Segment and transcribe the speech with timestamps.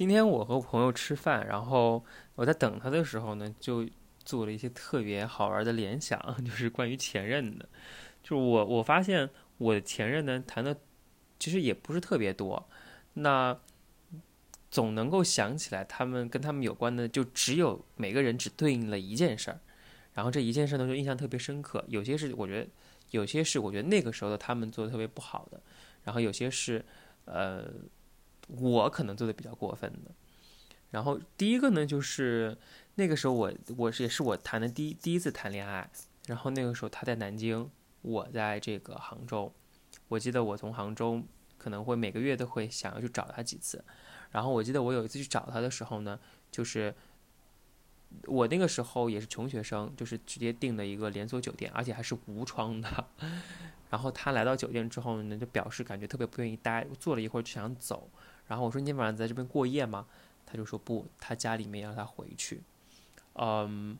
[0.00, 2.02] 今天我和朋友吃饭，然后
[2.34, 3.86] 我在等他的时候呢，就
[4.24, 7.68] 做了一些特别好玩的联想， 就是关于前任的。
[8.22, 9.28] 就是我我发现
[9.58, 10.74] 我的前任呢谈的
[11.38, 12.66] 其实也不是特别多，
[13.12, 13.54] 那
[14.70, 19.60] 总能够想起来他们跟他们有关的，就只有每个人只对应了一件事儿，
[20.14, 21.84] 然后这一件事呢就印象特别深刻。
[21.88, 22.66] 有些是我觉得
[23.10, 25.60] 有些是我觉得那个时候的他们做的特别不好的，
[26.04, 26.82] 然后有些是
[27.26, 27.70] 呃。
[28.58, 30.10] 我可能做的比较过分的，
[30.90, 32.56] 然后第一个呢，就是
[32.96, 35.88] 那个时候我我是也是我谈的第一第一次谈恋爱，
[36.26, 37.70] 然后那个时候他在南京，
[38.02, 39.52] 我在这个杭州，
[40.08, 41.22] 我记得我从杭州
[41.56, 43.84] 可能会每个月都会想要去找他几次，
[44.30, 46.18] 然后我记得我有一次去找他的时候呢，
[46.50, 46.92] 就是
[48.26, 53.06] 我那个时候也是穷学生，就是直接订了一个连锁酒店，而且还是无窗的，
[53.90, 58.10] 然后他来到酒店之后呢，就表示感觉特别不愿意待，坐了一会儿就想走。
[58.50, 60.06] 然后我说：“你晚上在这边过夜吗？”
[60.44, 62.60] 他就说：“不，他家里面让他回去。”
[63.34, 63.96] 嗯，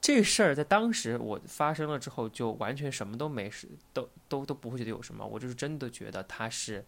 [0.00, 5.24] 这事儿在当时我发生了之后，就完全什么都没事，都都都不会觉得有什么。
[5.24, 6.84] 我就是真的觉得他是，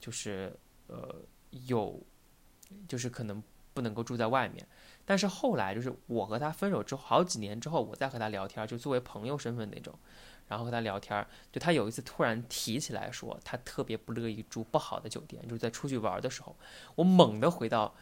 [0.00, 1.16] 就是呃
[1.50, 2.02] 有，
[2.88, 3.42] 就是可能
[3.74, 4.66] 不能够住在外面。
[5.04, 9.92] 但是后来就是我和他分手之后，好几年之后，我再和他聊天，就作为朋友身份那种。
[10.48, 16.56] 然后和他聊天，就他有一次突然提起来说，他特别不乐意住不好的酒店，就是在出去玩的时候，
[16.96, 17.94] 我猛地回到，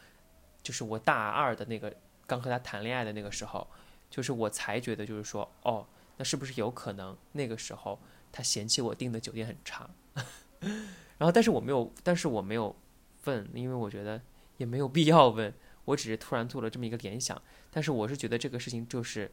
[0.63, 3.67] 就是我大二的那个刚和他谈恋爱的那个时候，
[4.09, 5.85] 就是我才觉得就是说，哦，
[6.17, 7.99] 那是不是有可能那个时候
[8.31, 9.87] 他嫌弃我订的酒店很差？
[11.19, 12.75] 然后但是我没有，但是我没有
[13.25, 14.19] 问，因为我觉得
[14.59, 15.51] 也没有必要问，
[15.85, 19.31] 我只是突然做了这么一个联想，但是我是觉得这个事情就是。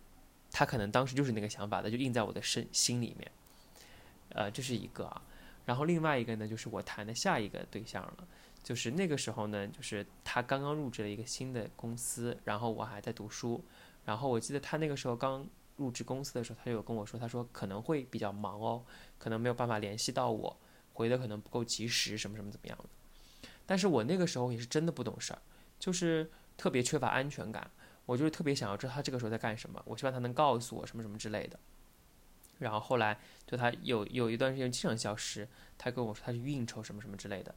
[0.52, 3.30] 他可能当时就是那个想法的，就印在我的身心里面，
[4.30, 5.20] 呃，这是一个啊。
[5.66, 8.28] 然后另外一个呢，就是我谈的下一个对象了，
[8.62, 13.62] 就是那个时候呢，就是他刚刚入职了一个新的公司，然后我还在读书。
[14.04, 15.44] 然后我记得他那个时候刚
[15.76, 18.84] 入职公司的时候，他就有跟我说，他说可能会比较忙哦，
[19.18, 20.56] 可能没有办法联系到我，
[20.94, 22.84] 回的可能不够及时，什么什么怎么样的。
[23.66, 25.38] 但是我那个时候也是真的不懂事儿，
[25.78, 27.70] 就是特别缺乏安全感。
[28.06, 31.58] 我就是特别想要知道他这个时候在干什么，我希望他能告诉我什么什么之类的。
[32.60, 35.46] 然后后来就他有有一段时间经常消失，
[35.76, 37.54] 他跟我说他去应酬什么什么之类的，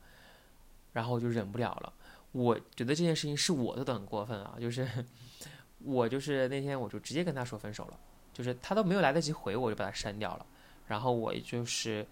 [0.93, 1.93] 然后我就忍不了了。
[2.31, 4.87] 我觉得这件事情是我做的很过分啊，就是
[5.85, 7.99] 我就是那天我就直接跟他说分手了，
[8.33, 10.45] 就是他都没有来得及回我就把他删掉了。
[10.87, 12.05] 然后我就是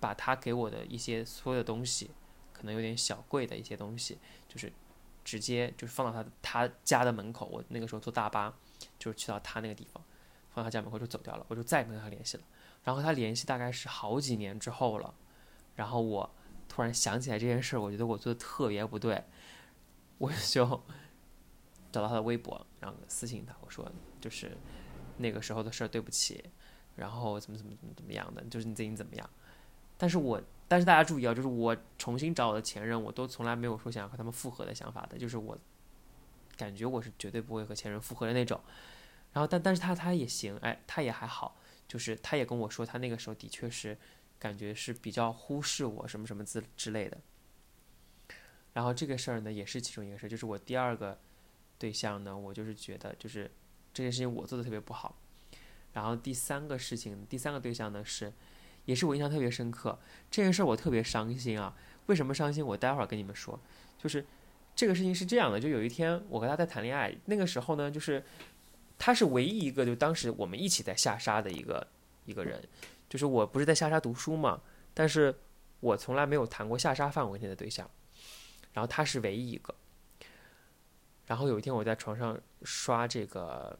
[0.00, 2.10] 把他给我的一些所有的东西，
[2.64, 4.72] 可能有点小贵的一些东西，就是。
[5.24, 8.54] 直接就是放到他他家的门口，我那个时候坐大巴，
[8.98, 10.04] 就是去到他那个地方，
[10.50, 12.42] 放他家门口就走掉了，我就再也没跟他联系了。
[12.82, 15.14] 然后他联系大概是好几年之后了，
[15.76, 16.30] 然后我
[16.68, 19.24] 突然想起来这件事，我觉得我做的特别不对，
[20.18, 20.66] 我就
[21.90, 24.54] 找到他的微博，然后私信他，我说就是
[25.16, 26.44] 那个时候的事儿，对不起，
[26.96, 29.30] 然后怎么怎么怎么怎么样的，就是你最近怎么样？
[29.96, 30.38] 但是我。
[30.66, 35.56] 但是大家注意啊，就是我重新找我的前任，我都从来没有说想要和他们复合的想法的，就是我
[36.56, 38.60] 感觉我是绝对不会和前任复合的那种。
[39.32, 43.98] 然后，但但是他他也行，哎，他也还好，就是他也跟我说，他那个时候的确是
[44.38, 47.18] 感觉是比较忽视我什么什么之之类的。
[48.72, 51.18] 然后这个事儿呢，也是其中一个事儿，就是我第二个
[51.78, 53.50] 对象呢，我就是觉得就是
[53.92, 55.16] 这件事情我做的特别不好。
[55.92, 58.32] 然后第三个事情，第三个对象呢是。
[58.84, 59.98] 也是我印象特别深刻，
[60.30, 61.74] 这件事我特别伤心啊！
[62.06, 62.64] 为什么伤心？
[62.64, 63.58] 我待会儿跟你们说。
[63.98, 64.24] 就是
[64.76, 68.22] 这个事情是这样的，就有一天我和他在谈恋爱，那个时候呢，就是
[68.98, 71.86] 他是唯一一个就当时我们一起在下沙的一个
[72.26, 72.62] 一个人。
[73.08, 74.60] 就是我不是在下沙读书嘛，
[74.92, 75.34] 但是
[75.80, 77.88] 我从来没有谈过下沙范围内的对象，
[78.72, 79.74] 然后他是唯一一个。
[81.26, 83.78] 然后有一天我在床上刷这个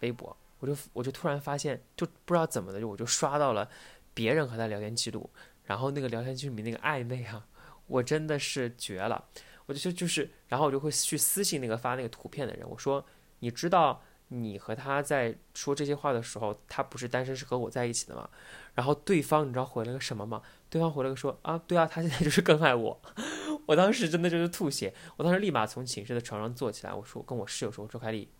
[0.00, 0.36] 微博。
[0.58, 3.68] 我就我就突然发现，就不知道怎么的，就我就刷到了
[4.14, 5.30] 别人和他聊天记录，
[5.64, 7.46] 然后那个聊天记录里面那个暧昧啊，
[7.86, 9.28] 我真的是绝了。
[9.66, 13.04] 我就就是，然后我就会去私信那个发那个图片的人，我说
[13.40, 18.30] ：“你知道你和他在说这些话的时候，他不是单身，是和我在一起的吗？”
[18.74, 20.40] 然后对方你知道回了个什么吗？
[20.70, 22.98] 对方回了个说：“啊，对啊，他现在就是更爱我。
[23.68, 28.30] ”我当时真的就是吐血，我当时立马从寝室的床上坐起来，我说：“跟我室友说，周凯丽，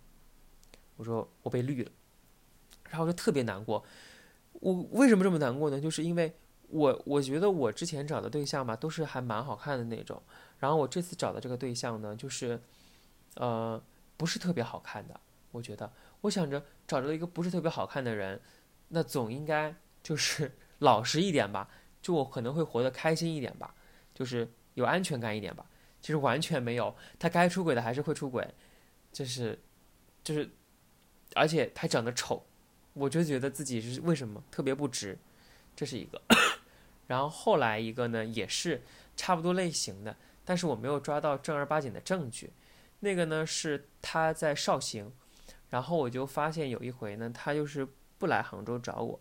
[0.96, 1.90] 我说我被绿了。”
[2.88, 3.84] 然后就特别难过，
[4.52, 5.80] 我为什么这么难过呢？
[5.80, 6.34] 就是因为
[6.68, 10.22] 我我觉得我之前找的对象嘛，都是还蛮好看的那种。
[10.58, 12.60] 然后我这次找的这个对象呢，就是，
[13.36, 13.82] 呃，
[14.16, 15.20] 不是特别好看的。
[15.52, 15.90] 我觉得，
[16.22, 18.40] 我想着找着一个不是特别好看的人，
[18.88, 21.70] 那总应该就是 老实一点吧，
[22.02, 23.74] 就我可能会活得开心一点吧，
[24.14, 25.64] 就是有安全感一点吧。
[26.00, 28.54] 其实完全没有，他该出轨的还是会出轨，
[29.10, 29.58] 就是，
[30.22, 30.48] 就是，
[31.34, 32.46] 而且他长得丑，
[32.98, 35.18] 我就觉得自己是为什么特别不值，
[35.76, 36.20] 这是一个。
[37.06, 38.82] 然后后来一个呢，也是
[39.16, 42.52] 差不多类型的，但是我没有抓到正儿八经的证据。
[43.00, 45.12] 那个呢是他在绍兴，
[45.70, 47.86] 然后我就发现有一回呢，他就是
[48.18, 49.20] 不来杭州找我，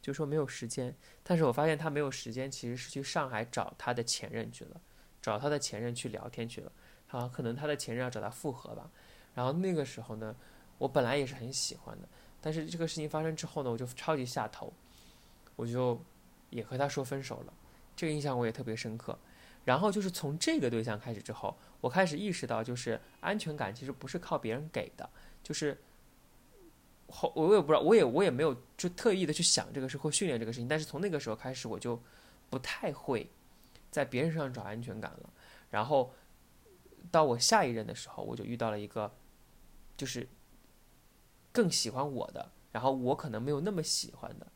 [0.00, 0.94] 就说没有时间。
[1.22, 4.80] 但是我发现他没有时间，其实是去上海找他的前任去了，
[5.20, 6.70] 找他的前任去聊天去了。
[7.08, 8.90] 好，可能他的前任要找他复合吧。
[9.34, 10.34] 然后那个时候呢，
[10.78, 12.08] 我本来也是很喜欢的，
[12.46, 14.72] 但是这个事情发生之后呢，我就超级下头，
[15.56, 16.00] 我就
[16.50, 17.52] 也和他说分手了。
[17.96, 19.18] 这个印象我也特别深刻。
[19.64, 25.10] 然后就是从这个对象开始之后，我开始意识到，就是安全感其实不是靠别人给的，
[25.42, 25.76] 就是
[27.08, 32.00] 后我也不知道，我也我也没有就特意的去想这个事或训练这个事情，但是从那个时候开始，我就
[32.48, 33.28] 不太会
[33.90, 35.30] 在别人身上找安全感了。
[35.68, 36.14] 然后
[37.10, 39.12] 到我下一任的时候，我就遇到了一个
[39.96, 40.28] 就是
[41.56, 44.46] 更喜欢我的，然后我可能没有那么喜欢的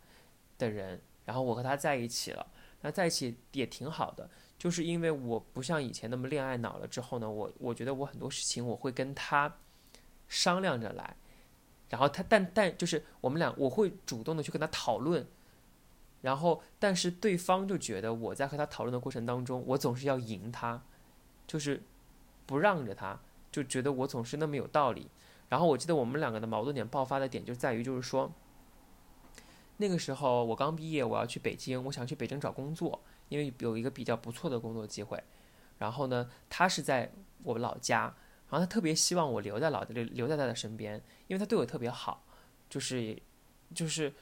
[0.59, 2.47] 的人，然后我和他在一起了，
[2.83, 4.29] 那在一起也挺好的。
[4.59, 9.57] 就是因为我不像以前那么恋爱脑了，之后呢，我我觉得我很多事情我会跟他
[10.29, 11.17] 商量着来，
[11.89, 15.27] 然后他但但就是我们俩我会主动的去跟他讨论，
[16.21, 20.83] 然后但是对方就觉得我在和他讨论的过程当中，我总是要赢他，
[21.47, 21.83] 就是
[22.45, 23.19] 不让着他，
[23.51, 25.09] 就觉得我总是那么有道理。
[25.51, 28.33] 然后我记得我们两个的矛盾点爆发的点就在于，就是说
[29.77, 32.99] 那个时候我刚毕业，我要去北京，我想去北京找工作。
[33.31, 35.23] 因为有一个比较不错的工作机会，
[35.79, 37.09] 然后呢，他是在
[37.45, 38.13] 我老家，
[38.49, 42.25] 然后他特别希望我留在老留留在他的身边，因为他对我特别好，
[42.69, 43.17] 就是，
[43.73, 44.13] 就是，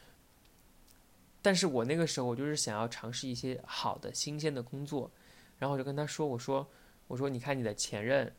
[1.41, 5.11] 但是我那个时候我就是想要尝试一些好的新鲜的工作，
[5.59, 6.69] 然后我就跟他说，我说，
[7.07, 8.31] 我说你看你的前任，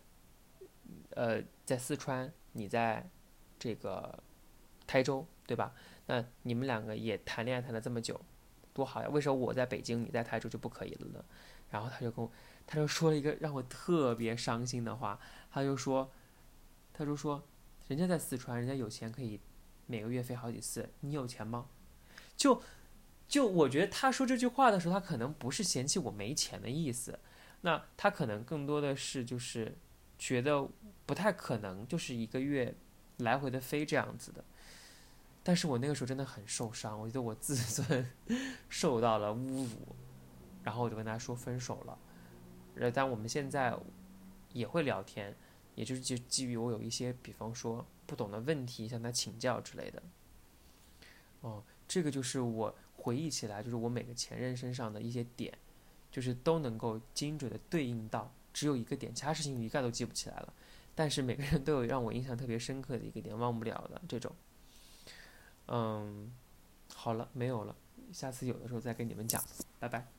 [1.16, 3.10] 呃，在四川，你在
[3.58, 4.24] 这个
[4.88, 5.74] 台州，对吧？
[6.08, 8.20] 那你们两个也谈恋爱谈了这么久。
[8.72, 9.10] 多好呀！
[9.10, 11.26] 为什么我在北京，你在台州就不可以了呢？
[11.70, 12.32] 然后他就跟我，
[12.66, 15.20] 他就说了一个让我特别伤心的话，
[15.52, 16.10] 他就说，
[16.94, 17.44] 他就说，
[17.88, 19.42] 人家在四川，人家有钱可以
[19.86, 21.68] 每个月飞好几次，你有钱吗？
[22.38, 22.62] 就
[23.28, 27.20] 就我觉得他说这句话的时候，他可能不是嫌弃我没钱的意思，
[27.62, 29.78] 那他可能更多的是就是
[30.20, 30.68] 觉得
[31.08, 32.76] 不太可能，就是一个月
[33.18, 34.44] 来回的飞这样子的。
[35.42, 38.12] 但是我那个时候真的很受伤，我觉得我自尊
[38.70, 39.96] 受到了侮辱，
[40.62, 41.98] 然后我就跟他说分手了。
[42.76, 43.76] 呃，但我们现在
[44.54, 45.36] 也会聊天，
[45.76, 50.04] 也就是就基于我有一些，比方说不懂的问题向他请教之类的。
[51.42, 55.58] 哦，这个就是我回忆起来，就是我每个前任身上的一些点，
[56.12, 60.54] 就是都能够精准的对应到只有一个点，其他事情一概都记不起来了。
[60.96, 64.36] 但是每个人都有让我印象特别深刻的一个点，忘不了的这种。
[65.68, 66.32] 嗯，
[66.94, 67.76] 好了，没有了，
[68.12, 69.44] 下次有的时候再跟你们讲，
[69.80, 70.19] 拜拜。